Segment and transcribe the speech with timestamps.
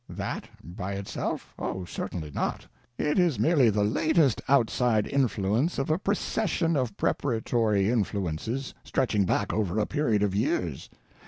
[0.09, 1.53] That, by itself?
[1.59, 2.65] Oh, certainly not.
[2.97, 9.53] It is merely the _latest _outside influence of a procession of preparatory influences stretching back
[9.53, 10.89] over a period of years.